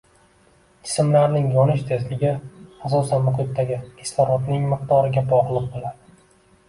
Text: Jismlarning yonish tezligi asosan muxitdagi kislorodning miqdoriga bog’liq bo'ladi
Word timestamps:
Jismlarning 0.85 1.45
yonish 1.57 1.83
tezligi 1.91 2.31
asosan 2.89 3.23
muxitdagi 3.29 3.79
kislorodning 4.01 4.67
miqdoriga 4.75 5.25
bog’liq 5.35 5.69
bo'ladi 5.77 6.17